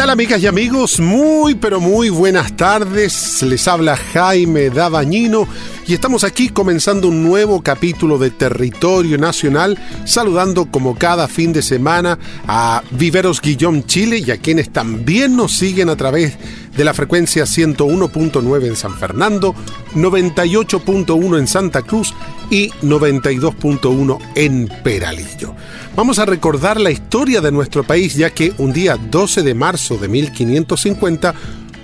[0.00, 0.98] Tal amigas y amigos?
[0.98, 3.42] Muy pero muy buenas tardes.
[3.42, 5.46] Les habla Jaime Dabañino
[5.90, 11.62] y estamos aquí comenzando un nuevo capítulo de Territorio Nacional, saludando como cada fin de
[11.62, 12.16] semana
[12.46, 16.38] a Viveros Guillón Chile y a quienes también nos siguen a través
[16.76, 19.52] de la frecuencia 101.9 en San Fernando,
[19.96, 22.14] 98.1 en Santa Cruz
[22.50, 25.56] y 92.1 en Peralillo.
[25.96, 29.98] Vamos a recordar la historia de nuestro país ya que un día 12 de marzo
[29.98, 31.34] de 1550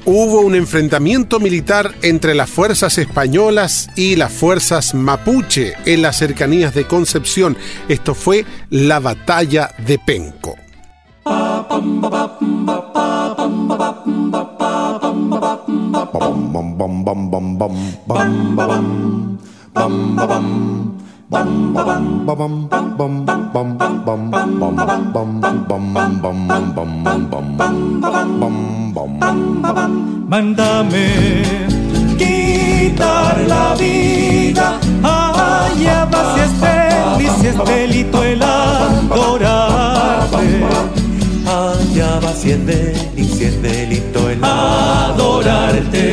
[0.07, 6.75] hubo un enfrentamiento militar entre las fuerzas españolas y las fuerzas mapuche en las cercanías
[6.75, 7.57] de Concepción.
[7.89, 10.55] Esto fue la batalla de Penco.
[30.29, 31.07] Mándame
[32.19, 34.81] quitar la vida.
[35.01, 39.55] Allá va si es feliz, si es delito el adorarte.
[41.47, 46.05] Allá va si es feliz, si es delito el adorarte.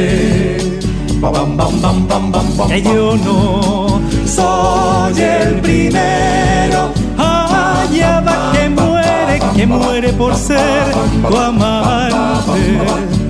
[2.68, 6.94] Que yo no soy el primero.
[7.18, 10.94] Allá va que muere, que muere por ser
[11.28, 13.23] tu amante.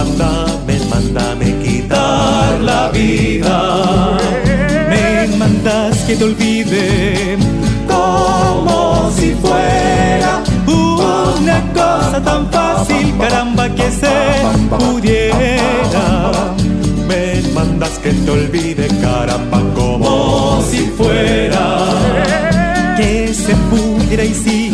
[0.00, 4.16] Mándame, mándame quitar la vida.
[4.88, 7.36] Me mandas que te olvide
[7.86, 14.16] como si fuera una cosa tan fácil, caramba, que se
[14.70, 16.22] pudiera.
[17.06, 21.76] Me mandas que te olvide, caramba, como si fuera
[22.96, 24.69] que se pudiera y sí.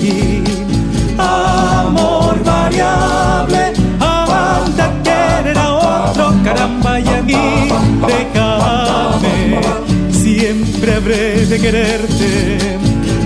[7.22, 7.68] Mí,
[8.06, 9.60] déjame.
[10.10, 12.58] Siempre habré de quererte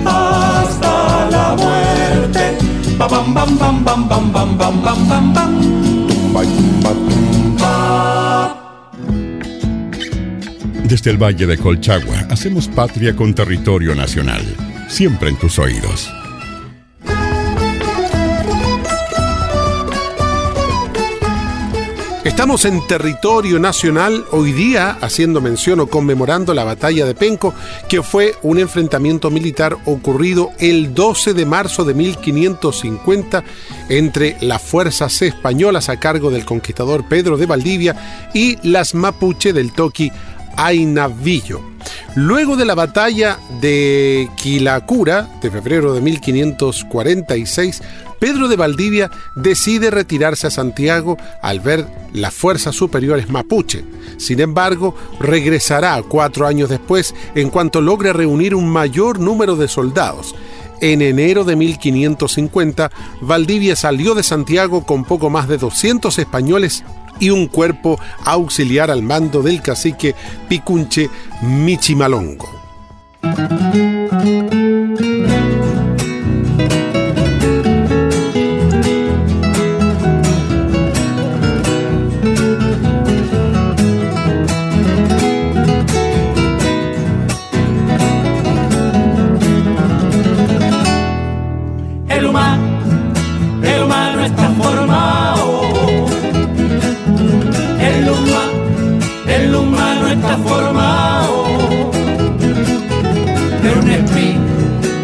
[0.04, 2.58] hasta la muerte.
[2.98, 5.60] Ba bam bam bam bam bam bam bam bam bam bam.
[6.08, 8.56] Tumba tumba tumba.
[10.84, 14.42] Desde el Valle de Colchagua hacemos patria con territorio nacional.
[14.88, 16.10] Siempre en tus oídos.
[22.22, 27.54] Estamos en territorio nacional hoy día haciendo mención o conmemorando la batalla de Penco,
[27.88, 33.42] que fue un enfrentamiento militar ocurrido el 12 de marzo de 1550
[33.88, 39.72] entre las fuerzas españolas a cargo del conquistador Pedro de Valdivia y las mapuche del
[39.72, 40.12] toqui
[40.56, 41.60] Ainavillo.
[42.16, 47.82] Luego de la batalla de Quilacura de febrero de 1546,
[48.18, 53.84] Pedro de Valdivia decide retirarse a Santiago al ver las fuerzas superiores mapuche.
[54.18, 60.34] Sin embargo, regresará cuatro años después en cuanto logre reunir un mayor número de soldados.
[60.80, 66.84] En enero de 1550, Valdivia salió de Santiago con poco más de 200 españoles
[67.18, 70.14] y un cuerpo auxiliar al mando del cacique
[70.48, 71.10] Picunche
[71.42, 72.48] Michimalongo.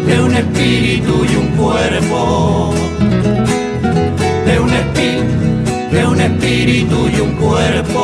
[0.07, 2.73] De un espíritu y un cuerpo.
[4.45, 8.03] De un espíritu, de un espíritu y un cuerpo.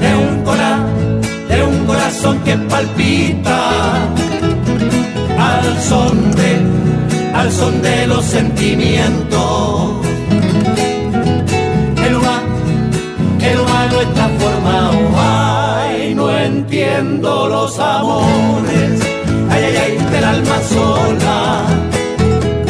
[0.00, 4.08] De un corazón, de un corazón que palpita
[5.38, 10.06] al son de, al son de los sentimientos.
[12.04, 12.54] El humano,
[13.40, 18.97] el humano está formado, ay, no entiendo los amores,
[20.30, 21.64] alma sola,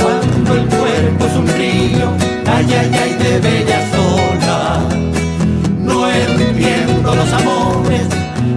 [0.00, 1.25] cuando el cuerpo
[2.55, 4.58] ay, ay, ay, de bella sola.
[5.88, 8.06] No entiendo los amores,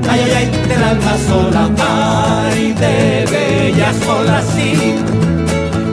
[0.09, 2.95] ay, ay, ay, del alma sola, ay, de
[3.36, 4.69] bella sola, sí,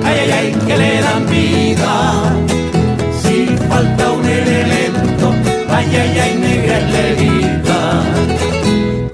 [0.05, 1.95] ay, ay, ay, que le dan vida.
[3.23, 5.27] Si falta un elemento,
[5.71, 7.19] ay, ay, ay, negra es.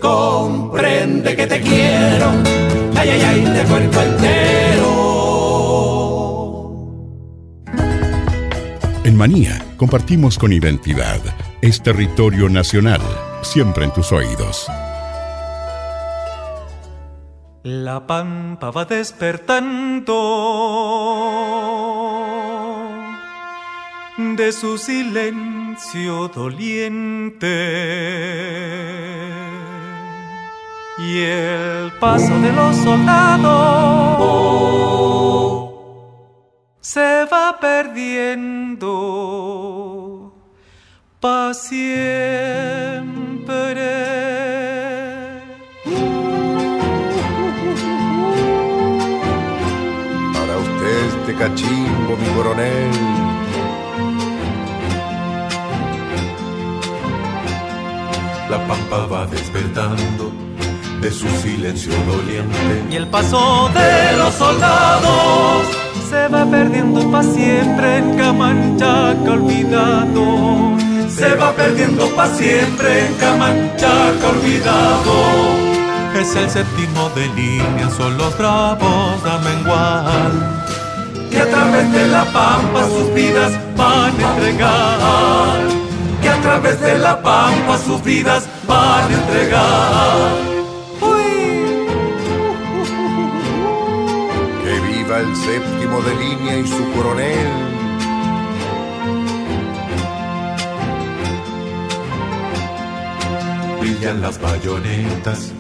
[0.01, 2.29] Comprende que te quiero,
[3.05, 5.05] ay, ay, ay, de cuerpo entero.
[9.05, 11.21] En Manía compartimos con identidad.
[11.61, 13.03] Es territorio nacional,
[13.43, 14.67] siempre en tus oídos.
[17.63, 20.15] La pampa va despertando
[24.37, 27.47] de su silencio doliente
[30.99, 34.15] y el paso de los soldados
[36.81, 38.93] se va perdiendo
[41.21, 41.85] pa' siempre.
[50.33, 52.93] Para usted este cachimbo, mi coronel.
[58.51, 60.34] La pampa va despertando
[61.05, 62.83] de su silencio doliente.
[62.91, 65.67] Y el paso de los soldados
[66.09, 70.79] se va perdiendo pa' siempre en Camanchaca olvidado.
[71.11, 75.15] Se va perdiendo pa' siempre en Camanchaca olvidado.
[76.19, 80.31] Es el séptimo de línea, son los bravos a menguar.
[81.31, 85.59] Que a través de la pampa sus vidas van a entregar.
[86.23, 90.54] Que a través de la pampa sus vidas van a entregar.
[95.25, 97.53] El séptimo de línea y su coronel.
[103.81, 105.53] Brillan las bayonetas,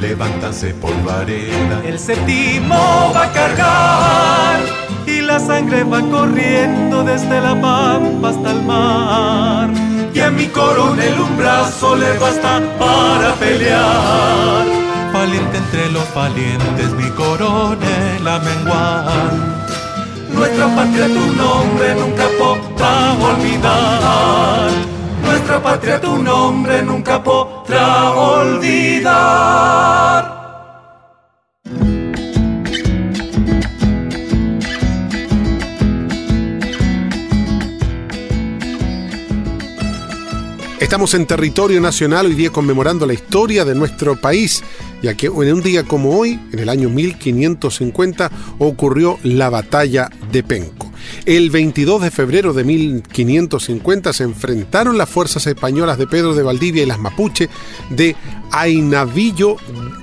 [0.00, 1.82] levántanse polvareda.
[1.84, 4.60] El séptimo va a cargar
[5.06, 9.70] y la sangre va corriendo desde la pampa hasta el mar.
[10.14, 14.66] Y a mi coronel un brazo le basta para pelear.
[15.12, 17.89] Valiente entre los valientes, mi coronel
[18.26, 19.32] a menguar.
[20.32, 24.70] Nuestra patria tu nombre nunca podrá olvidar.
[25.22, 29.60] Nuestra patria tu nombre nunca podrá olvidar.
[40.90, 44.64] Estamos en territorio nacional hoy día conmemorando la historia de nuestro país,
[45.00, 48.28] ya que en un día como hoy, en el año 1550,
[48.58, 50.89] ocurrió la batalla de Penco.
[51.26, 56.82] El 22 de febrero de 1550 se enfrentaron las fuerzas españolas de Pedro de Valdivia
[56.82, 57.48] y las mapuche
[57.90, 58.16] de
[58.50, 59.56] Ainavillo,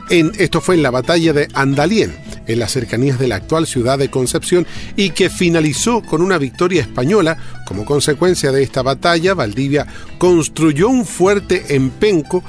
[0.09, 2.15] esto fue en la batalla de Andalien,
[2.45, 4.65] en las cercanías de la actual ciudad de Concepción,
[4.95, 7.37] y que finalizó con una victoria española.
[7.65, 9.85] Como consecuencia de esta batalla, Valdivia
[10.17, 12.43] construyó un fuerte en Penco,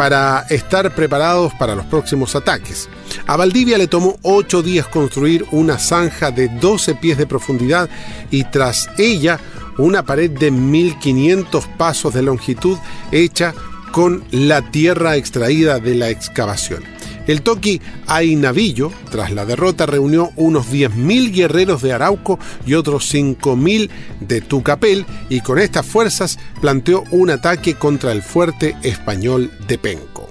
[0.00, 2.88] para estar preparados para los próximos ataques.
[3.26, 7.90] A Valdivia le tomó ocho días construir una zanja de 12 pies de profundidad
[8.30, 9.38] y tras ella
[9.76, 12.78] una pared de 1500 pasos de longitud
[13.12, 13.52] hecha
[13.92, 16.82] con la tierra extraída de la excavación.
[17.30, 23.88] El Toqui Ainavillo, tras la derrota, reunió unos 10.000 guerreros de Arauco y otros 5.000
[24.18, 30.28] de Tucapel y con estas fuerzas planteó un ataque contra el fuerte español de Penco.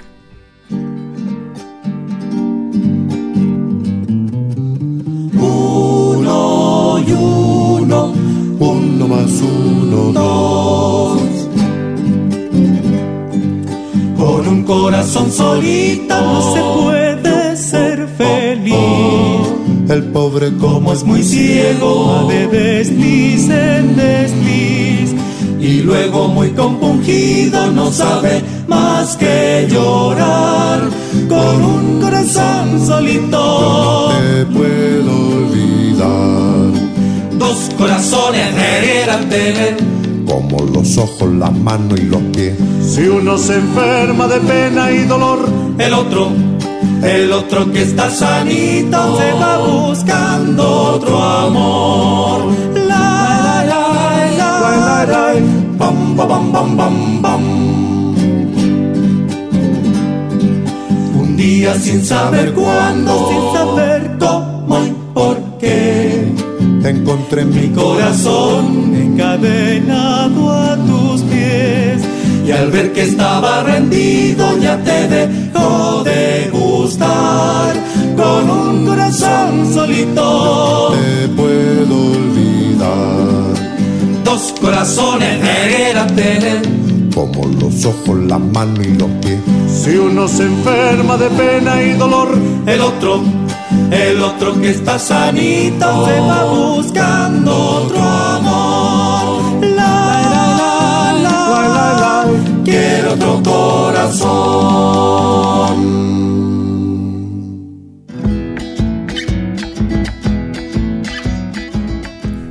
[5.39, 8.13] Uno y uno,
[8.59, 9.68] Uno más uno,
[14.81, 19.47] corazón solita no se puede ser feliz.
[19.89, 25.15] El pobre Como es muy ciego, va de desliz en desliz.
[25.59, 30.79] Y luego muy compungido no sabe más que llorar.
[31.27, 36.71] Con un corazón solito, te puedo olvidar.
[37.37, 39.77] dos corazones deberán tener.
[40.25, 42.55] Como los ojos, la mano y los pies.
[42.89, 46.31] Si uno se enferma de pena y dolor, el otro,
[47.03, 52.51] el otro que está sanito, se va buscando otro amor.
[52.73, 53.87] La, la,
[54.35, 55.33] la, la, la,
[55.77, 57.43] bam, ba, bam, bam, bam, bam.
[61.21, 66.33] Un día sin saber cuándo, sin saber cómo y por qué,
[66.81, 70.98] te encontré mi corazón encadenado a pies.
[72.49, 77.75] Y al ver que estaba rendido ya te dejó de gustar.
[78.17, 83.53] Con un corazón solito te puedo olvidar.
[84.23, 86.61] Dos corazones deberán tener
[87.13, 89.39] como los ojos, la mano y los pies.
[89.71, 92.29] Si uno se enferma de pena y dolor,
[92.65, 93.21] el otro
[93.91, 98.78] el otro que está sanito se va buscando otro amor.
[103.09, 104.99] Otro corazón.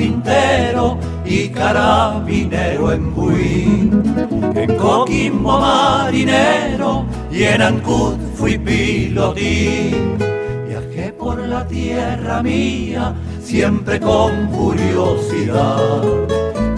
[0.00, 4.02] carpintero y carabinero en Buin.
[4.54, 10.16] En Coquimbo marinero y en Ancud fui pilotín.
[10.66, 16.02] Viajé por la tierra mía siempre con curiosidad.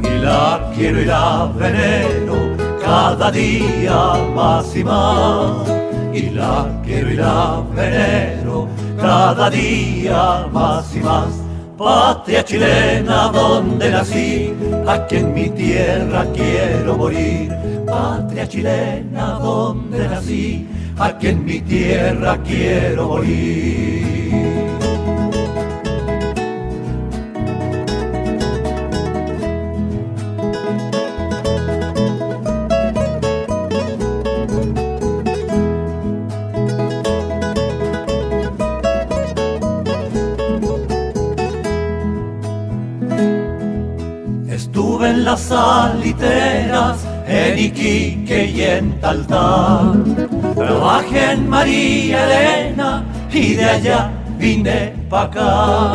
[0.03, 2.35] Y la quiero y la venero
[2.83, 5.69] cada día más y más.
[6.13, 8.69] Y la quiero y la venero
[9.01, 11.42] cada día más y más
[11.83, 14.55] Patria chilena donde nací,
[14.87, 17.53] aquí en mi tierra quiero morir.
[17.85, 24.22] Patria chilena donde nací, aquí en mi tierra quiero morir.
[46.03, 50.05] Saliteras en Iquique y en Taltal.
[50.57, 55.93] Trabajé en María Elena y de allá vine pa' acá.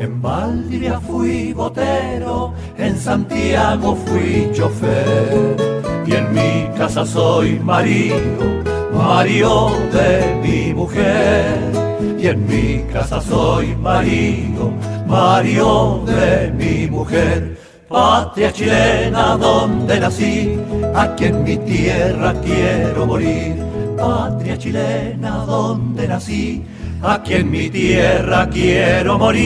[0.00, 5.56] En Valdivia fui botero, en Santiago fui chofer
[6.06, 8.46] y en mi casa soy marido,
[8.92, 11.58] marido de mi mujer.
[12.18, 14.72] Y en mi casa soy marido,
[15.06, 17.59] marido de mi mujer
[17.90, 20.56] patria chilena donde nací,
[20.94, 23.56] aquí en mi tierra quiero morir.
[23.98, 26.62] Patria chilena donde nací,
[27.02, 29.40] aquí en mi tierra quiero morir.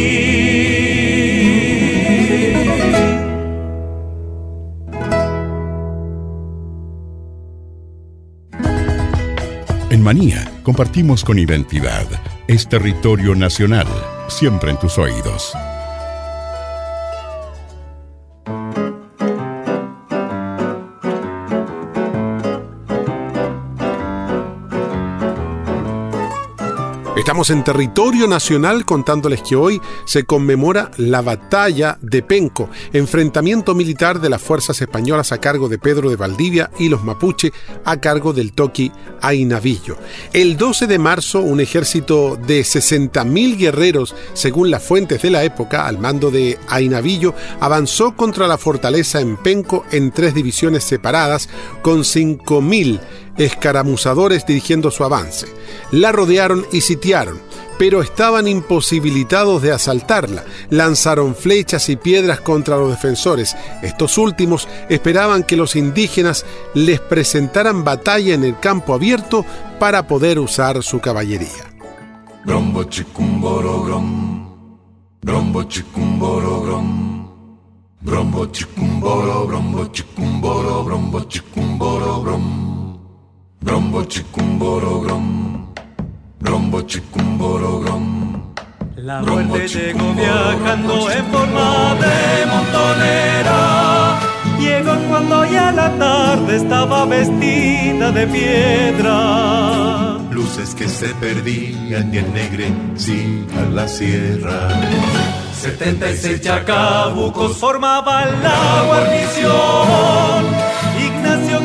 [9.88, 12.06] En Manía compartimos con identidad.
[12.46, 13.86] Es territorio nacional,
[14.28, 15.54] siempre en tus oídos.
[27.34, 34.20] Estamos en territorio nacional contándoles que hoy se conmemora la batalla de Penco, enfrentamiento militar
[34.20, 37.52] de las fuerzas españolas a cargo de Pedro de Valdivia y los mapuche
[37.84, 39.96] a cargo del toqui Ainavillo.
[40.32, 45.88] El 12 de marzo, un ejército de 60.000 guerreros, según las fuentes de la época,
[45.88, 51.48] al mando de Ainavillo, avanzó contra la fortaleza en Penco en tres divisiones separadas,
[51.82, 53.00] con 5.000
[53.36, 55.46] escaramuzadores dirigiendo su avance.
[55.90, 57.40] La rodearon y sitiaron,
[57.78, 60.44] pero estaban imposibilitados de asaltarla.
[60.70, 63.56] Lanzaron flechas y piedras contra los defensores.
[63.82, 69.44] Estos últimos esperaban que los indígenas les presentaran batalla en el campo abierto
[69.78, 71.48] para poder usar su caballería.
[78.02, 82.73] Brombo chicumboro grom, brombo chicumboro grom.
[88.96, 94.20] La muerte llegó viajando en forma de montonera.
[94.58, 100.18] Llegó cuando ya la tarde estaba vestida de piedra.
[100.30, 102.18] Luces que se perdían y
[103.58, 104.68] a la sierra.
[105.54, 110.73] 76 chacabucos formaban la guarnición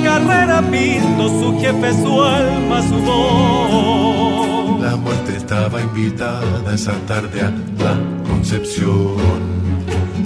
[0.07, 4.81] hubiera visto su jefe, su alma, su voz.
[4.81, 7.51] La muerte estaba invitada esa tarde a
[7.83, 9.17] la Concepción.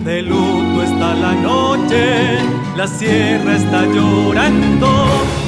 [0.03, 2.37] De luto está la noche,
[2.75, 4.89] la sierra está llorando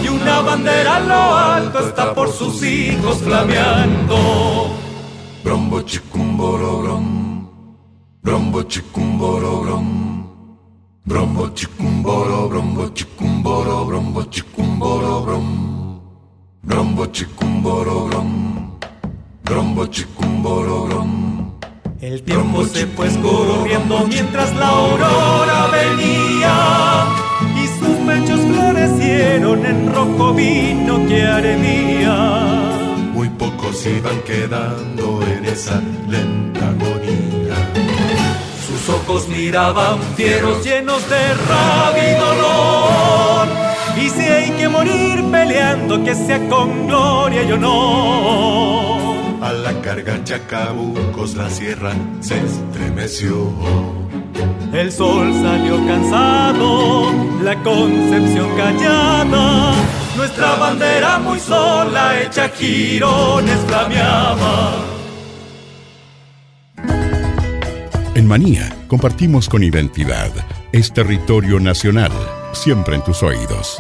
[0.04, 4.78] y una bandera a lo alto está por sus hijos flameando.
[5.44, 7.50] Brombo chicumboro brom,
[8.24, 10.05] brombo chicumboro brom,
[11.06, 16.00] brombo chicumboro, brombo chicumboro, brombo chicumboro brom,
[16.62, 18.72] brombo chicumboro brom,
[19.44, 21.52] brombo chicumboro brom.
[22.02, 27.06] El tiempo se fue escurriendo mientras la aurora venía
[27.56, 32.16] y sus pechos florecieron en rojo vino que arenía.
[33.14, 37.05] Muy pocos iban quedando en esa lenta agonía.
[38.86, 43.48] Sus ojos miraban fieros llenos de rabia y dolor.
[44.00, 49.16] Y si hay que morir peleando, que sea con gloria y honor.
[49.42, 53.52] A la carga Chacabucos la sierra se estremeció.
[54.72, 57.12] El sol salió cansado,
[57.42, 59.74] la concepción callada.
[60.16, 64.76] Nuestra bandera muy sola, hecha girones, flameaba.
[68.14, 70.32] En Manía compartimos con identidad.
[70.72, 72.12] Es territorio nacional,
[72.54, 73.78] siempre en tus oídos.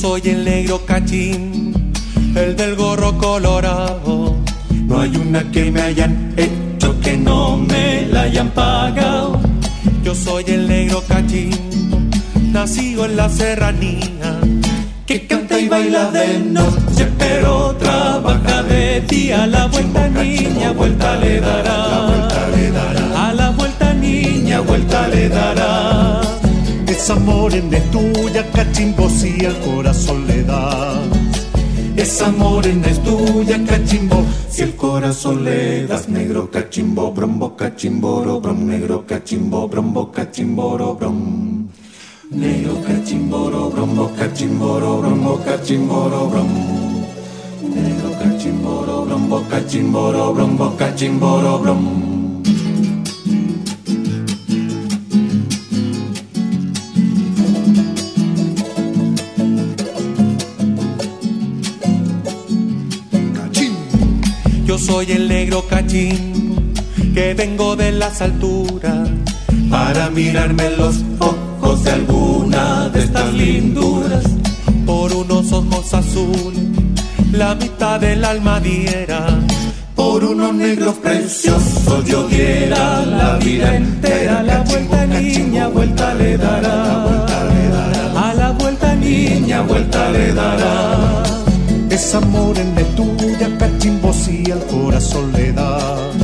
[0.00, 1.92] soy el negro cachín,
[2.34, 4.34] el del gorro colorado.
[4.86, 6.79] No hay una que me hayan hecho
[7.10, 9.40] que no me la hayan pagado.
[10.04, 11.50] Yo soy el negro cachín,
[12.52, 14.30] nacido en la serranía,
[15.06, 19.46] que canta y baila de noche, pero trabaja de día.
[19.46, 21.78] La vuelta niña, vuelta le dará.
[23.26, 26.20] A la vuelta niña, vuelta le dará.
[26.86, 30.44] Esa morena es tuya, cachimbo, si el corazón le
[32.00, 32.20] das.
[32.20, 36.08] Esa morena es tuya, cachimbo, si el corazón le das.
[36.08, 41.68] Negro cachimbo, brombo, cachimboro, brom, negro cachimbo, brombo, cachimboro, brom.
[42.30, 46.48] Negro cachimboro, brombo, cachimboro, brombo, cachimboro, brom.
[47.74, 52.09] Negro cachimboro, brombo, cachimboro, brombo, cachimboro, brom.
[64.70, 66.72] Yo soy el negro cachín
[67.12, 69.08] que vengo de las alturas
[69.68, 74.22] para mirarme los ojos de alguna de estas linduras.
[74.86, 76.68] Por unos ojos azules,
[77.32, 79.40] la mitad del alma diera.
[79.96, 84.40] Por unos negros preciosos yo diera la vida entera.
[84.40, 87.26] La vuelta niña, vuelta le dará.
[88.14, 91.24] A la vuelta niña, vuelta le dará.
[91.90, 93.58] Esa morena es tuya,
[94.10, 96.16] cachimbo, si al corazón le das.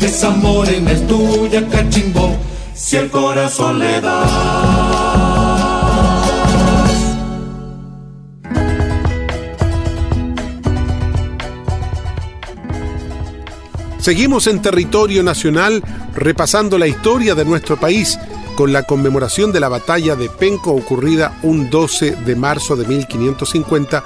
[0.00, 2.36] Esa morena es tuya, cachimbo,
[2.74, 4.30] si el corazón le das.
[13.98, 15.82] Seguimos en territorio nacional
[16.14, 18.18] repasando la historia de nuestro país
[18.54, 24.04] con la conmemoración de la batalla de Penco ocurrida un 12 de marzo de 1550,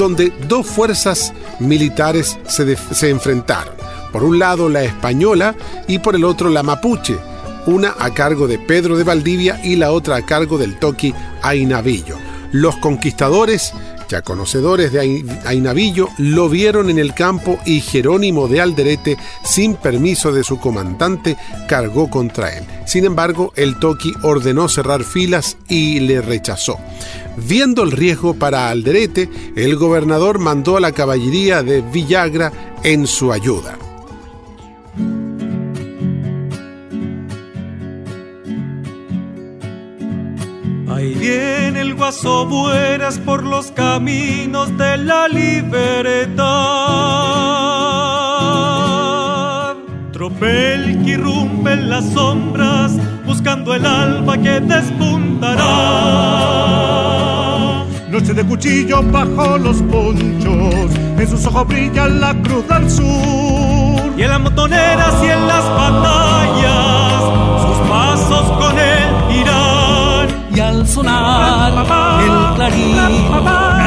[0.00, 3.74] donde dos fuerzas militares se, enfrentaron.
[4.10, 5.54] Por un lado la española
[5.88, 7.18] y por el otro la mapuche,
[7.66, 12.16] una a cargo de Pedro de Valdivia y la otra a cargo del toqui Ainavillo.
[12.50, 13.74] Los conquistadores,
[14.10, 19.74] ya conocedores de Ai- Ainavillo, lo vieron en el campo y Jerónimo de Alderete, sin
[19.74, 21.36] permiso de su comandante,
[21.68, 22.64] cargó contra él.
[22.86, 26.78] Sin embargo, el toqui ordenó cerrar filas y le rechazó.
[27.36, 33.32] Viendo el riesgo para Alderete, el gobernador mandó a la caballería de Villagra en su
[33.32, 33.78] ayuda.
[42.10, 46.40] Guaso buenas por los caminos de la libertad.
[50.10, 55.60] Tropel que irrumpe en las sombras buscando el alba que despuntará.
[58.10, 64.14] Noche de cuchillo bajo los ponchos, en sus ojos brilla la cruz del sur.
[64.16, 66.89] Y en las motoneras y en las batallas
[70.90, 71.72] sonar
[72.20, 72.96] el clarín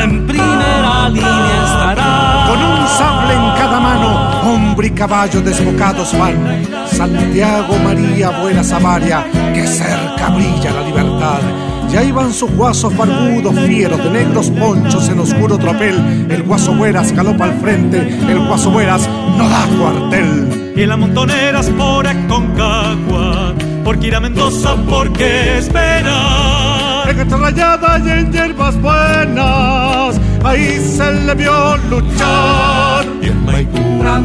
[0.01, 2.45] en primera línea estará.
[2.47, 6.63] Con un sable en cada mano, hombre y caballo desbocados van.
[6.87, 11.41] Santiago María buena Samaria, que cerca brilla la libertad.
[11.91, 16.27] Ya iban sus guasos barbudos, fieros, de negros ponchos en oscuro tropel.
[16.29, 20.73] El guaso Bueras galopa al frente, el guaso Bueras no da cuartel.
[20.75, 26.52] Y la montoneras por Aconcagua, por Kira Mendoza, porque espera
[27.05, 33.05] en esta rayada y en hierbas buenas, ahí se le vio luchar.
[33.21, 34.23] Y en Maipú, al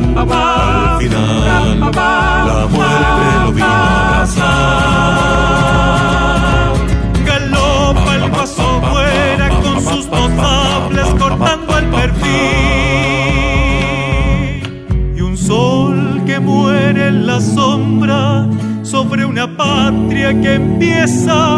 [0.99, 4.39] final, la muerte lo vino a abrazar.
[7.27, 12.29] Galopa el paso fuera con sus notables cortando el perfil.
[15.17, 18.47] Y un sol que muere en la sombra
[18.83, 21.58] sobre una patria que empieza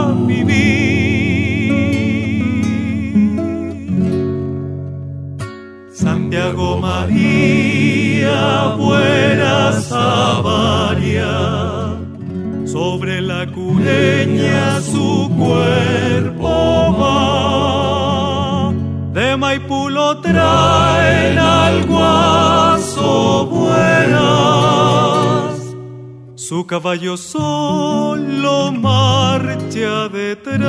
[26.71, 30.61] caballo solo marcha detrás.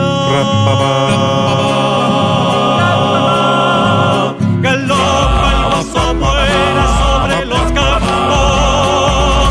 [4.64, 9.50] Galopa el guaso buena sobre los campos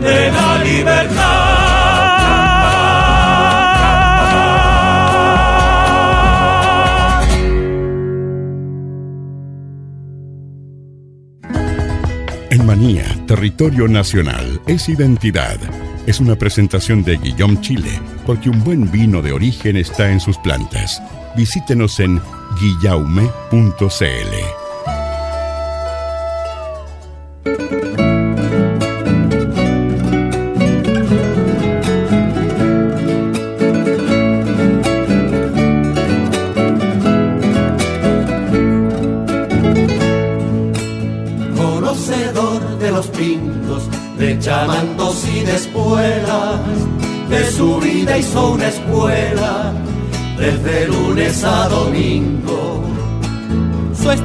[0.00, 1.50] de la libertad.
[12.48, 15.60] En Manía, territorio nacional, es identidad.
[16.10, 20.36] Es una presentación de Guillaume Chile, porque un buen vino de origen está en sus
[20.38, 21.00] plantas.
[21.36, 22.20] Visítenos en
[22.60, 24.59] guillaume.cl.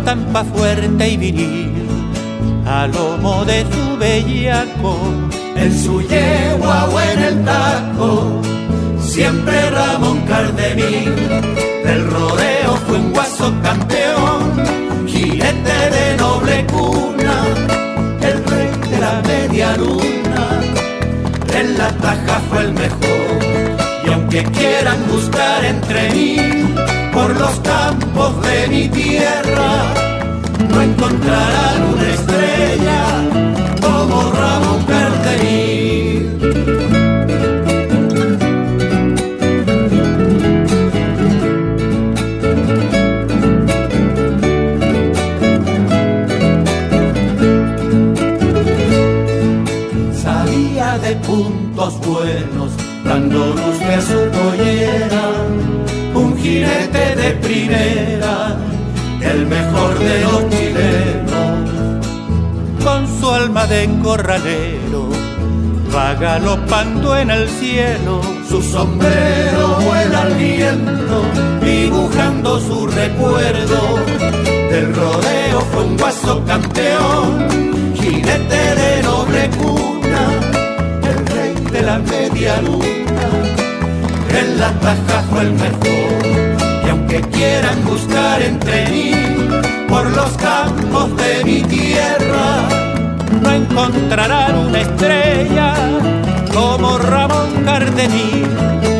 [0.06, 1.88] estampa fuerte y viril,
[2.68, 5.00] a lomo de su bellaco,
[5.56, 8.40] En su yegua o en el taco,
[9.00, 11.16] siempre Ramón Cardemil,
[11.86, 17.38] del rodeo fue un guaso campeón, jinete de noble cuna,
[18.22, 20.44] el rey de la media luna,
[21.60, 23.15] en la taja fue el mejor.
[24.36, 26.36] Aunque quieran buscar entre mí,
[27.14, 29.94] por los campos de mi tierra,
[30.70, 33.06] no encontrarán una estrella
[33.80, 36.85] como Ramón Cardenil.
[53.36, 55.26] Luz de su pollera,
[56.14, 58.58] un jinete de primera,
[59.22, 62.06] el mejor de los chilenos.
[62.84, 65.10] con su alma de corralero,
[65.94, 71.18] va galopando en el cielo, Su sombrero vuela al viento,
[71.64, 73.80] dibujando su recuerdo.
[74.72, 77.48] Del rodeo fue un guaso campeón,
[77.96, 79.50] jinete de noble
[81.86, 83.28] la media luna.
[84.30, 89.12] En la taja fue el mejor, y aunque quieran buscar entre mí,
[89.88, 92.68] por los campos de mi tierra,
[93.42, 95.74] no encontrarán una estrella
[96.52, 98.95] como Ramón Cardenil.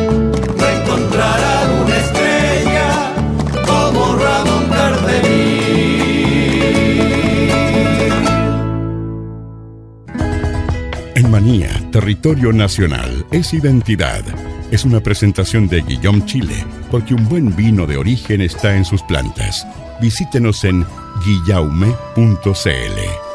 [11.92, 14.22] Territorio nacional, es identidad.
[14.70, 19.02] Es una presentación de Guillaume Chile, porque un buen vino de origen está en sus
[19.02, 19.66] plantas.
[20.00, 20.86] Visítenos en
[21.26, 23.25] guillaume.cl.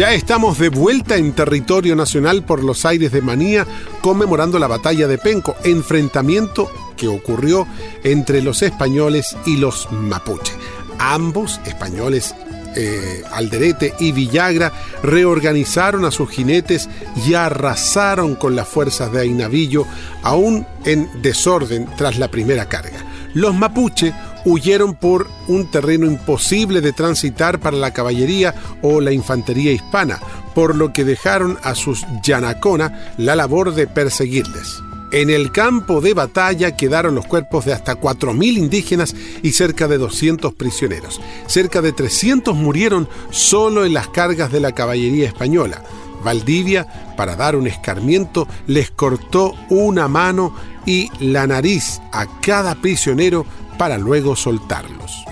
[0.00, 3.66] Ya estamos de vuelta en territorio nacional por los aires de Manía,
[4.00, 7.66] conmemorando la batalla de Penco, enfrentamiento que ocurrió
[8.02, 10.54] entre los españoles y los mapuche.
[10.98, 12.34] Ambos, españoles
[12.76, 16.88] eh, Alderete y Villagra, reorganizaron a sus jinetes
[17.26, 19.84] y arrasaron con las fuerzas de Ainavillo,
[20.22, 23.04] aún en desorden tras la primera carga.
[23.34, 29.72] Los mapuche huyeron por un terreno imposible de transitar para la caballería o la infantería
[29.72, 30.20] hispana,
[30.54, 34.82] por lo que dejaron a sus yanacona la labor de perseguirles.
[35.12, 39.98] En el campo de batalla quedaron los cuerpos de hasta 4.000 indígenas y cerca de
[39.98, 41.20] 200 prisioneros.
[41.48, 45.82] Cerca de 300 murieron solo en las cargas de la caballería española.
[46.22, 50.54] Valdivia, para dar un escarmiento, les cortó una mano
[50.86, 53.46] y la nariz a cada prisionero
[53.80, 55.24] para luego soltarlos.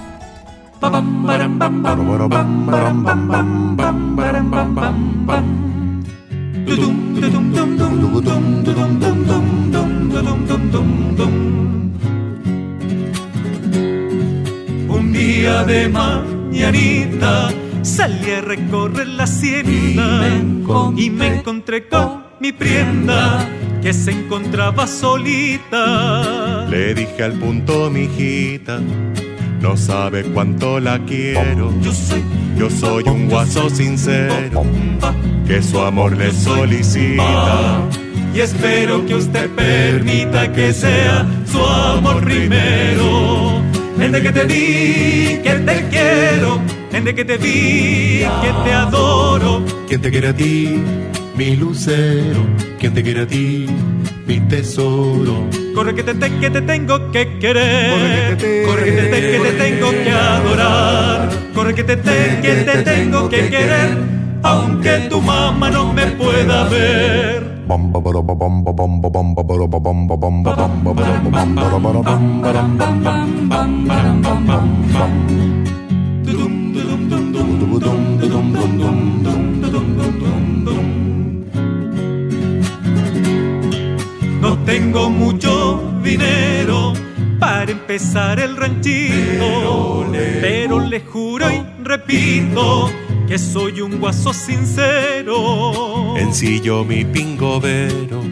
[14.88, 17.50] Un día de mañanita
[17.82, 20.26] salí a recorrer la hacienda
[20.96, 23.48] y me encontré con mi prienda
[23.83, 26.66] que se encontraba solita.
[26.68, 28.81] Le dije al punto, mi hijita,
[29.61, 31.72] no sabe cuánto la quiero.
[31.81, 32.22] Yo soy,
[32.57, 34.64] yo soy un guaso sincero
[35.46, 37.81] que su amor le solicita.
[38.35, 43.62] Y espero que usted permita que sea su amor primero.
[43.96, 46.61] Desde que te vi, que te quiero.
[46.92, 49.64] Desde que te vi, que te adoro.
[49.88, 50.81] ¿Quién te quiere a ti?
[51.38, 52.40] Mi lucero.
[52.81, 53.66] ¿Quién te quiere a ti?
[54.27, 55.46] Mi tesoro.
[55.72, 58.37] Corre que te, te, que te tengo que querer.
[58.66, 61.29] Corre que te, te, que te tengo que adorar.
[61.55, 63.96] Corre que te, te, que te tengo que querer.
[64.42, 67.48] Aunque tu mamá no me pueda ver.
[84.68, 86.92] Tengo mucho dinero
[87.40, 90.07] para empezar el ranchito,
[90.42, 92.90] pero le, juro y repito
[93.26, 96.18] que soy un guaso sincero.
[96.18, 98.22] Ensillo mi pingobero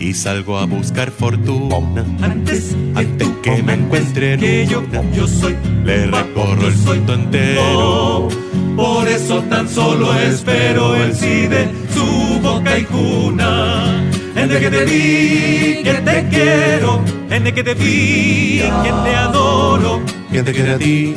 [0.00, 1.76] y salgo a buscar fortuna.
[2.20, 4.82] Antes, Antes que me encuentre en que yo,
[5.14, 8.28] yo soy le recorro el mundo entero.
[8.74, 14.11] Por eso tan solo espero el sí de su boca y cuna.
[14.48, 17.02] Desde que te vi, que te quiero.
[17.28, 20.02] Desde que te vi, que te adoro.
[20.30, 21.14] ¿Quién te quiere a ti?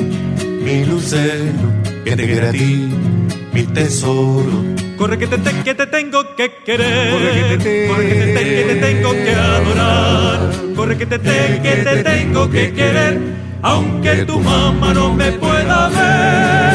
[0.63, 1.51] Mi lucero.
[2.03, 2.89] ¿Quién te quiere a ti?
[3.53, 4.63] Mi tesoro.
[4.97, 7.11] Corre que te, te- que te tengo que querer.
[7.11, 10.51] Corre que te, que te, que te tengo que adorar.
[10.75, 13.19] Corre que te, te- que te tengo que querer.
[13.61, 16.74] Aunque tu mamá no me pueda ver.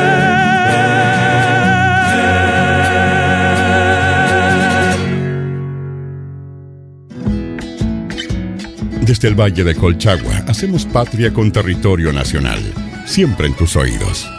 [9.11, 12.61] Desde el Valle de Colchagua hacemos patria con territorio nacional,
[13.07, 14.31] siempre en tus oídos.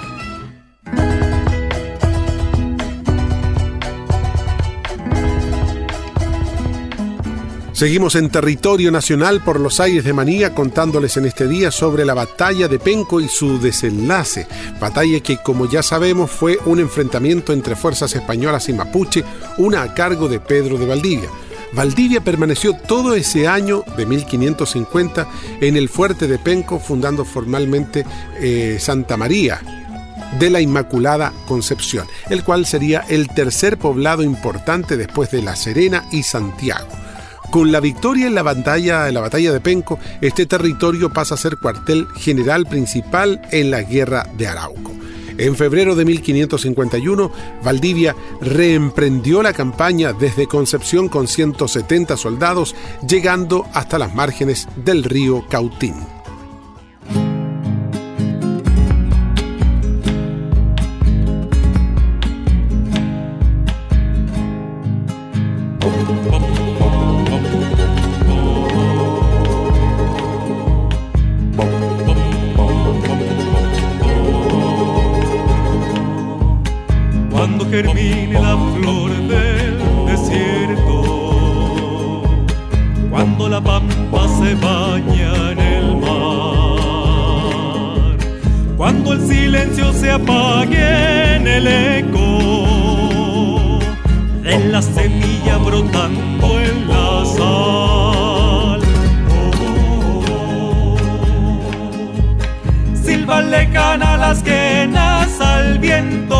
[7.73, 12.13] Seguimos en territorio nacional por los aires de Manía contándoles en este día sobre la
[12.13, 14.47] batalla de Penco y su desenlace.
[14.79, 19.25] Batalla que como ya sabemos fue un enfrentamiento entre fuerzas españolas y mapuche,
[19.57, 21.27] una a cargo de Pedro de Valdivia.
[21.73, 25.27] Valdivia permaneció todo ese año de 1550
[25.61, 28.05] en el fuerte de Penco fundando formalmente
[28.39, 29.61] eh, Santa María,
[30.37, 36.05] de la Inmaculada Concepción, el cual sería el tercer poblado importante después de La Serena
[36.11, 36.87] y Santiago.
[37.51, 41.37] Con la victoria en la batalla, en la batalla de Penco, este territorio pasa a
[41.37, 45.00] ser cuartel general principal en la guerra de Arauco.
[45.37, 47.31] En febrero de 1551,
[47.63, 52.75] Valdivia reemprendió la campaña desde Concepción con 170 soldados,
[53.07, 56.20] llegando hasta las márgenes del río Cautín.
[84.87, 86.17] En el mar,
[88.77, 93.79] cuando el silencio se apague en el eco
[94.43, 98.81] de la semilla brotando en la sal.
[103.03, 106.37] Silban lejana las quenas al viento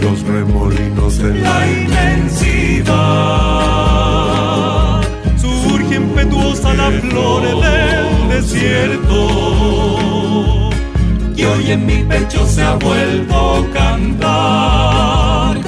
[0.00, 3.55] Los remolinos de la inmensidad.
[6.90, 9.20] la flor del desierto,
[11.36, 15.65] que hoy en mi pecho se ha vuelto a cantar.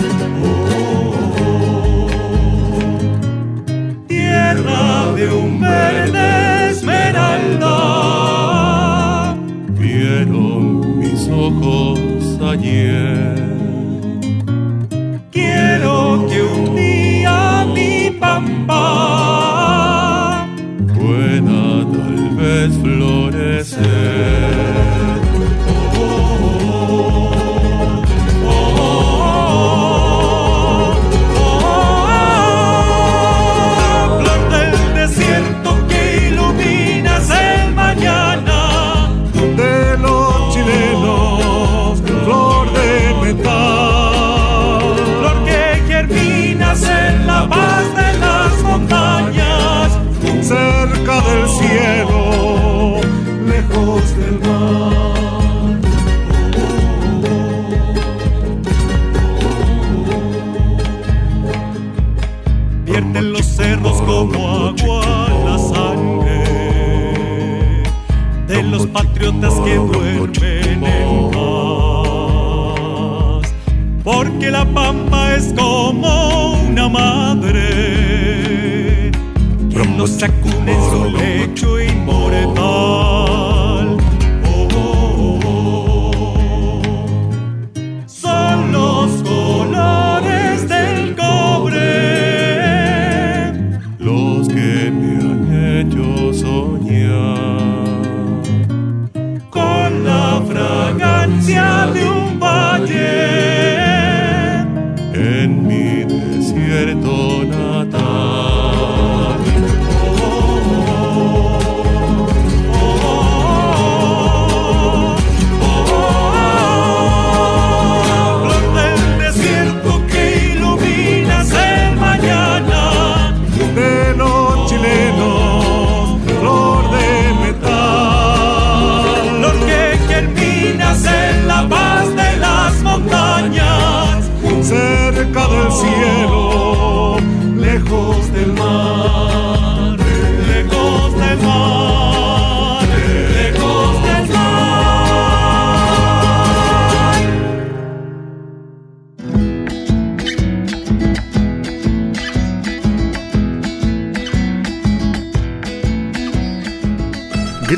[23.58, 24.77] Christmas.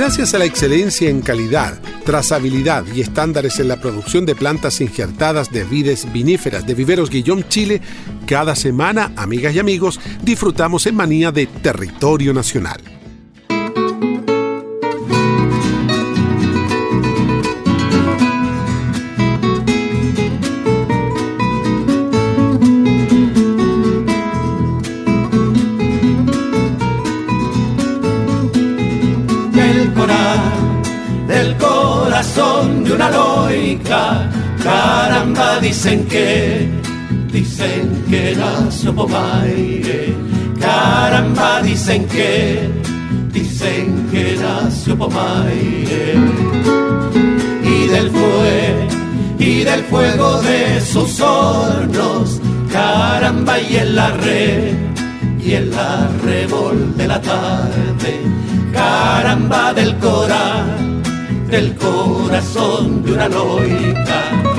[0.00, 5.52] Gracias a la excelencia en calidad, trazabilidad y estándares en la producción de plantas injertadas
[5.52, 7.82] de vides viníferas de Viveros Guillón Chile,
[8.26, 12.80] cada semana, amigas y amigos, disfrutamos en manía de territorio nacional.
[35.70, 36.68] Dicen que,
[37.30, 40.12] dicen que nació Pomaire.
[40.61, 42.68] Caramba, dicen que,
[43.33, 46.14] dicen que nació Pomaire.
[47.62, 48.88] Y del fuego,
[49.38, 52.40] y del fuego de sus hornos.
[52.72, 54.74] Caramba, y en la red,
[55.40, 58.12] y en la revol de la tarde.
[58.72, 60.90] Caramba del coral
[61.48, 64.49] del corazón de una loica.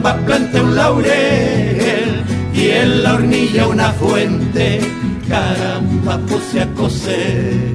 [0.00, 4.80] Caramba, plante un laurel y en la hornilla una fuente,
[5.28, 7.74] caramba, puse a coser.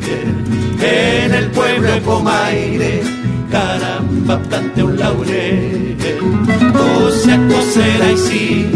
[0.82, 3.01] En el pueblo de Bomaire,
[3.51, 5.97] caramba, plante un laurel,
[6.73, 8.71] puse a coser ahí sí,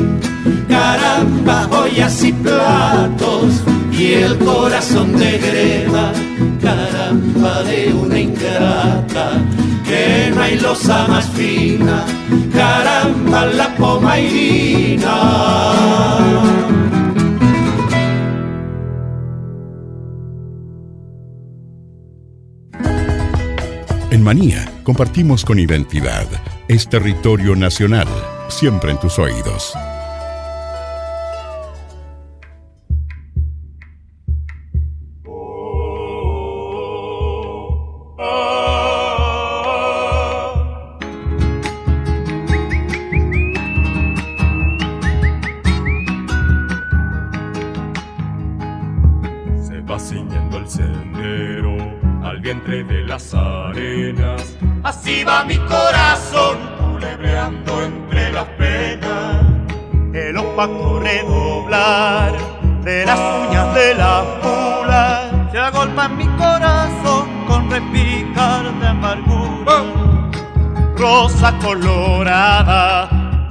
[0.68, 3.64] caramba, ollas y platos
[4.00, 6.14] y el corazón de greda,
[6.62, 9.32] caramba de una ingrata,
[9.86, 12.06] que no hay losa más fina,
[12.54, 15.16] caramba la pomairina.
[24.12, 26.26] En Manía compartimos con identidad.
[26.70, 28.08] Es territorio nacional,
[28.48, 29.74] siempre en tus oídos.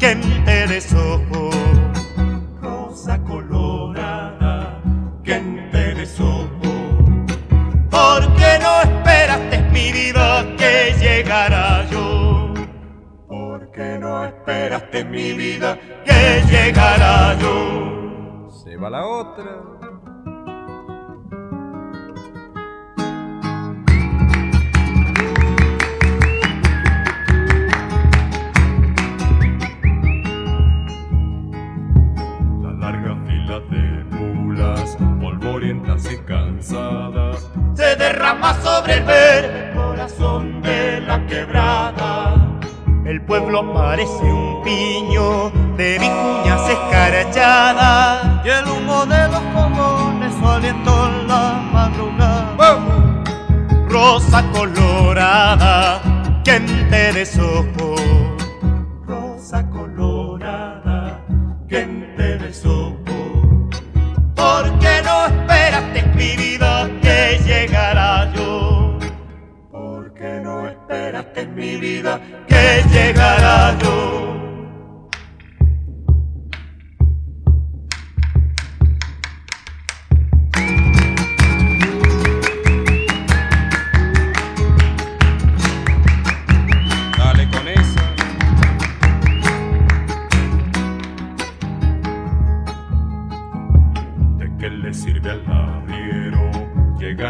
[0.09, 1.51] Colorada, quien te desojó.
[2.61, 4.81] Rosa colorada,
[5.23, 6.49] quien te desojó.
[7.91, 12.55] ¿Por qué no esperaste mi vida que llegara yo?
[13.27, 18.49] ¿Por qué no esperaste mi vida que llegara yo?
[18.65, 19.78] Se va la otra.
[43.99, 44.38] Parece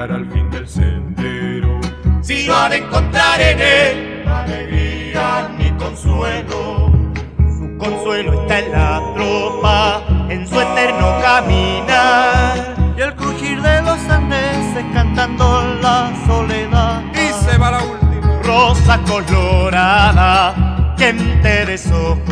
[0.08, 1.80] llegar al fin del sendero?
[2.22, 6.92] Si no ha de encontrar en él alegría ni consuelo.
[7.58, 12.76] Su consuelo está en la tropa, en su eterno caminar.
[12.96, 17.02] Y el crujir de los andeses cantando la soledad.
[17.12, 18.40] Y se va la última.
[18.42, 22.27] Rosa colorada, quien te deshojó.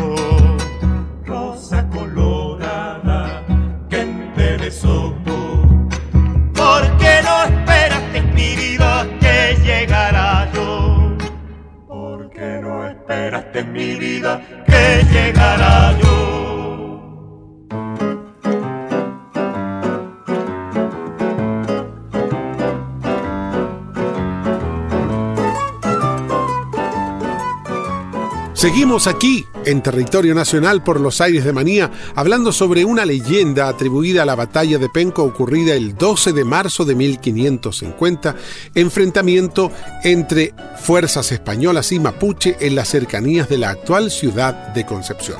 [28.67, 34.23] Seguimos aquí, en territorio nacional por los aires de Manía, hablando sobre una leyenda atribuida
[34.23, 38.35] a la batalla de Penco ocurrida el 12 de marzo de 1550,
[38.75, 39.71] enfrentamiento
[40.03, 45.39] entre fuerzas españolas y mapuche en las cercanías de la actual ciudad de Concepción.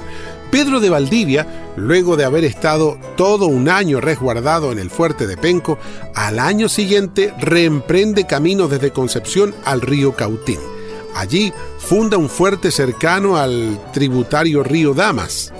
[0.53, 5.37] Pedro de Valdivia, luego de haber estado todo un año resguardado en el fuerte de
[5.37, 5.81] Penco,
[6.15, 10.76] al año siguiente reemprende camino desde Concepción al río Cautín.
[11.17, 15.53] Allí funda un fuerte cercano al tributario río Damas,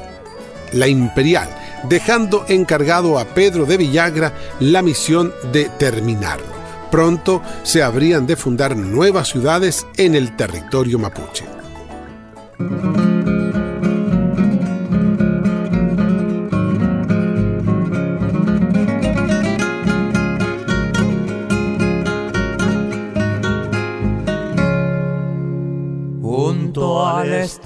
[0.73, 1.49] la Imperial,
[1.89, 6.55] dejando encargado a Pedro de Villagra la misión de terminarlo.
[6.91, 11.47] Pronto se habrían de fundar nuevas ciudades en el territorio mapuche.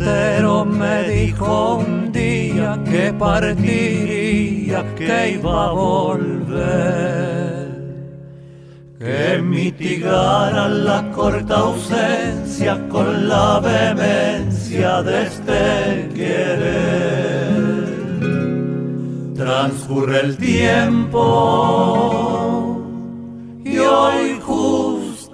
[0.00, 7.68] Al estero me dijo un día que partiría, que iba a volver,
[8.98, 17.50] que mitigara la corta ausencia con la vehemencia de este querer.
[19.34, 21.18] Transcurre el tiempo
[23.64, 24.29] y hoy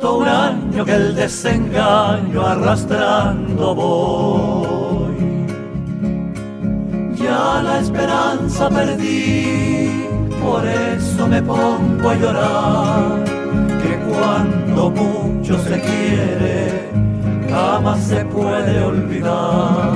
[0.07, 5.17] justo un año que el desengaño arrastrando voy.
[7.15, 10.07] Ya la esperanza perdí,
[10.43, 13.25] por eso me pongo a llorar,
[13.83, 16.91] que cuando mucho se quiere,
[17.51, 19.93] jamás se puede olvidar.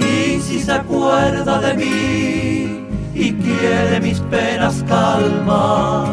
[0.00, 6.04] Y si se acuerda de mí y quiere mis penas calma,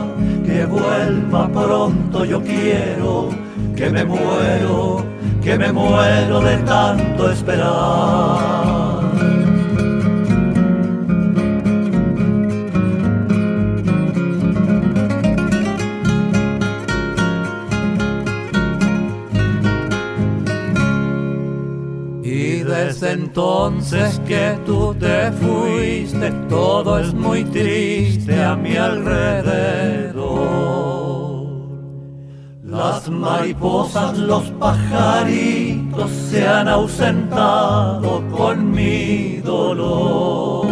[0.61, 3.29] que vuelva pronto yo quiero,
[3.75, 5.03] que me muero,
[5.41, 8.80] que me muero de tanto esperar.
[23.31, 30.11] Entonces que tú te fuiste, todo es muy triste a mi alrededor.
[32.61, 40.67] Las mariposas, los pajaritos se han ausentado con mi dolor.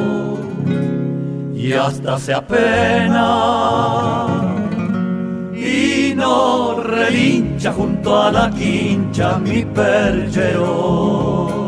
[1.55, 4.27] Y hasta se apena
[5.55, 11.58] y no relincha junto a la quincha mi perchero.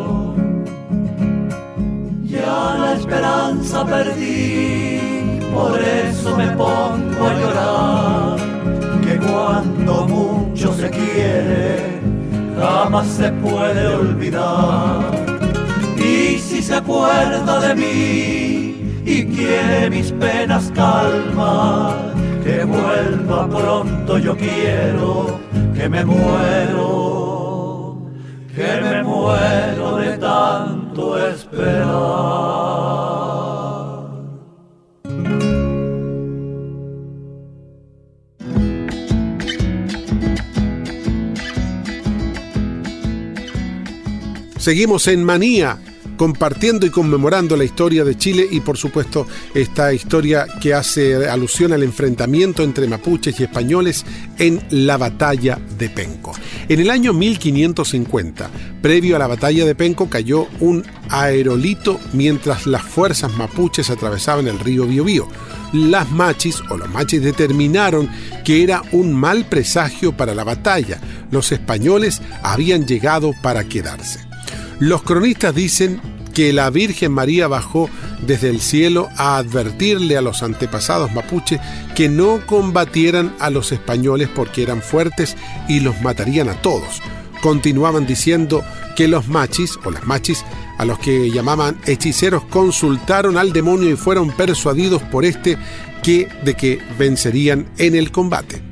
[3.72, 8.36] Esperanza perdí, por eso me pongo a llorar,
[9.02, 12.02] que cuando mucho se quiere,
[12.60, 15.00] jamás se puede olvidar.
[15.98, 22.14] Y si se acuerda de mí y quiere mis penas calmar,
[22.44, 25.40] que vuelva pronto yo quiero,
[25.76, 28.02] que me muero,
[28.54, 32.51] que me muero de tanto esperar.
[44.62, 45.80] Seguimos en Manía
[46.18, 51.74] compartiendo y conmemorando la historia de Chile y por supuesto esta historia que hace alusión
[51.74, 54.06] al enfrentamiento entre mapuches y españoles
[54.38, 56.34] en la batalla de Penco.
[56.70, 58.52] En el año 1550,
[58.84, 64.60] previo a la batalla de Penco, cayó un aerolito mientras las fuerzas mapuches atravesaban el
[64.60, 65.28] río Biobío.
[65.74, 68.08] Las machis o los machis determinaron
[68.46, 71.00] que era un mal presagio para la batalla.
[71.32, 74.31] Los españoles habían llegado para quedarse.
[74.82, 76.02] Los cronistas dicen
[76.34, 77.88] que la Virgen María bajó
[78.26, 81.60] desde el cielo a advertirle a los antepasados mapuche
[81.96, 85.38] que no combatieran a los españoles porque eran fuertes
[85.70, 87.00] y los matarían a todos.
[87.44, 88.64] Continuaban diciendo
[88.96, 90.44] que los machis o las machis,
[90.80, 95.60] a los que llamaban hechiceros, consultaron al demonio y fueron persuadidos por este
[96.02, 98.71] que de que vencerían en el combate.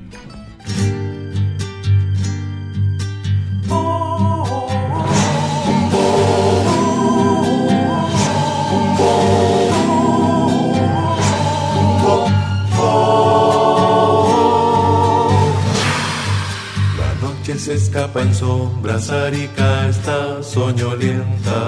[17.69, 21.59] Se escapa en sombras, Arica está soñolienta.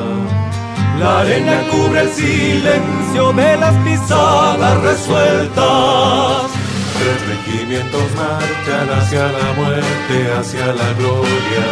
[0.97, 6.51] La arena cubre el silencio de las pisadas resueltas.
[6.97, 11.65] Tres regimientos marchan hacia la muerte, hacia la gloria.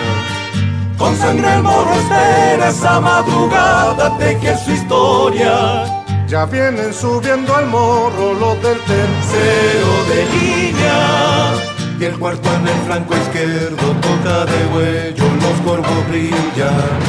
[0.96, 6.04] Con sangre el morro espera esa madrugada, teje su historia.
[6.28, 11.69] Ya vienen subiendo al morro los del tercero de línea
[12.00, 17.00] y el cuarto en el flanco izquierdo toca de huello, los corvos brillan.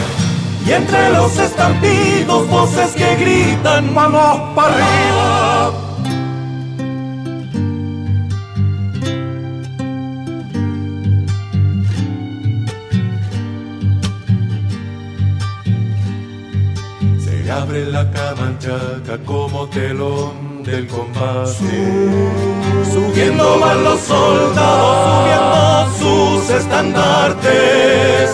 [0.66, 5.72] Y entre los estampidos voces que gritan, vamos para arriba.
[17.18, 21.52] Se abre la camanchaca como telón del combate.
[22.92, 28.30] Subiendo van los soldados, subiendo sus estandartes.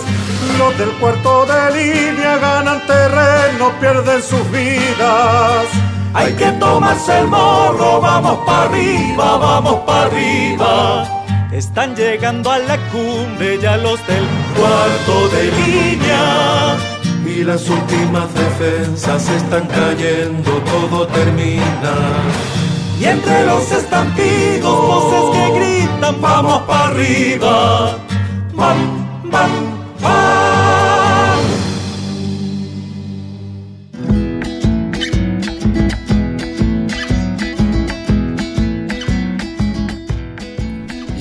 [0.59, 5.66] Los del cuarto de línea ganan terreno, pierden sus vidas.
[6.14, 11.05] Hay que tomarse el morro, vamos para arriba, vamos para arriba.
[11.53, 14.24] Están llegando a la cumbre ya los del
[14.57, 16.95] cuarto de línea.
[17.27, 21.95] Y las últimas defensas están cayendo, todo termina.
[23.01, 27.99] Y entre los estampidos, voces que gritan, vamos para arriba.
[28.55, 28.95] Vam,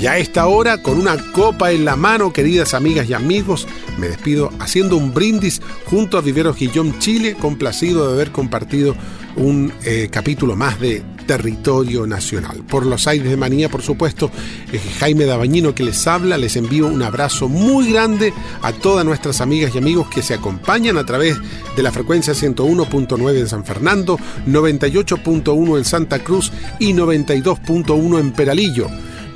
[0.05, 4.07] Y a esta hora, con una copa en la mano, queridas amigas y amigos, me
[4.07, 8.95] despido haciendo un brindis junto a Viveros Guillón Chile, complacido de haber compartido
[9.35, 12.57] un eh, capítulo más de territorio nacional.
[12.69, 14.29] Por los aires de manía, por supuesto,
[14.71, 18.31] eh, Jaime Dabañino que les habla, les envío un abrazo muy grande
[18.61, 21.35] a todas nuestras amigas y amigos que se acompañan a través
[21.75, 28.87] de la frecuencia 101.9 en San Fernando, 98.1 en Santa Cruz y 92.1 en Peralillo.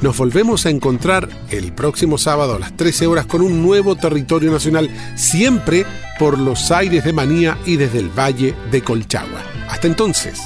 [0.02, 4.50] Nos volvemos a encontrar el próximo sábado a las 13 horas con un nuevo territorio
[4.50, 5.86] nacional, siempre
[6.18, 9.42] por los aires de Manía y desde el Valle de Colchagua.
[9.70, 10.40] Hasta entonces.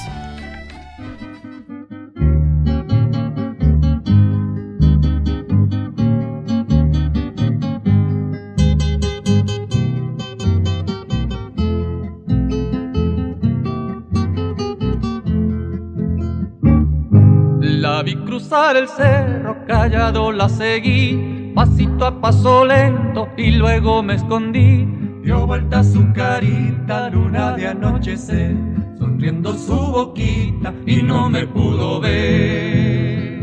[18.54, 24.86] Cruzar el cerro, callado la seguí, pasito a paso lento y luego me escondí.
[25.24, 28.54] Dio vuelta su carita, luna de anochecer,
[28.96, 33.40] sonriendo su boquita y no me pudo ver.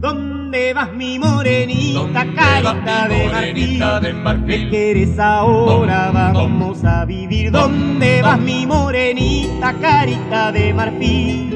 [0.00, 3.78] ¿Dónde vas mi morenita, carita de, marfil?
[4.02, 4.46] de marfil?
[4.46, 6.12] ¿Qué quieres ahora?
[6.12, 7.50] Vamos a vivir.
[7.50, 11.55] ¿Dónde vas mi morenita, carita de marfil?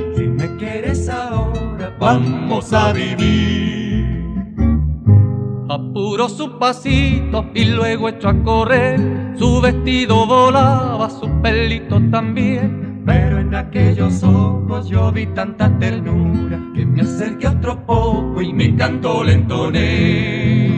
[2.01, 4.21] Vamos a vivir.
[5.69, 8.99] Apuró su pasito y luego echó a correr.
[9.37, 13.03] Su vestido volaba, su pelito también.
[13.07, 18.75] Pero en aquellos ojos yo vi tanta ternura que me acerqué otro poco y mi
[18.75, 20.70] canto le entoné.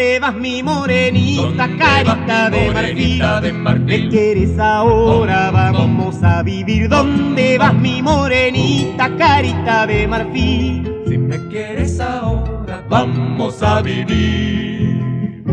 [0.00, 3.22] ¿Dónde vas mi morenita, carita de marfil?
[3.42, 3.86] de marfil?
[3.86, 5.50] ¿Qué quieres ahora?
[5.50, 6.88] Vamos a vivir.
[6.88, 10.90] ¿Dónde vas mi morenita, carita de marfil?
[11.06, 15.44] Si me quieres ahora, vamos a vivir.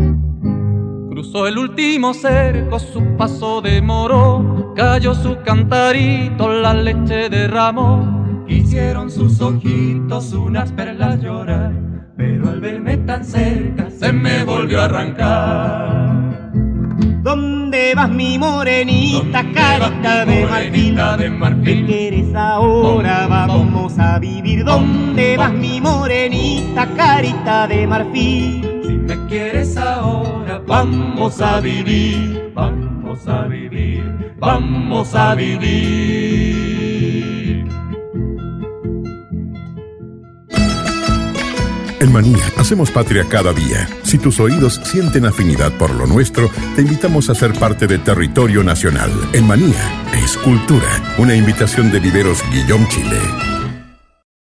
[1.10, 8.46] Cruzó el último cerco, su paso demoró, cayó su cantarito, la leche derramó.
[8.48, 11.70] Quisieron sus ojitos unas perlas llorar,
[12.18, 16.50] pero al verme tan cerca se me volvió a arrancar.
[17.22, 20.96] ¿Dónde vas mi morenita, ¿Dónde vas, carita de marfil?
[20.96, 21.86] de ¿Qué marfil?
[21.86, 23.26] quieres ahora?
[23.28, 24.64] Vamos a vivir.
[24.64, 28.68] ¿Dónde vas mi morenita, carita de marfil?
[28.84, 36.57] Si me quieres ahora, vamos a vivir, vamos a vivir, vamos a vivir.
[42.00, 43.88] En Manía hacemos patria cada día.
[44.04, 48.62] Si tus oídos sienten afinidad por lo nuestro, te invitamos a ser parte de Territorio
[48.62, 49.10] Nacional.
[49.32, 51.16] En Manía es cultura.
[51.18, 53.57] Una invitación de Viveros Guillón Chile.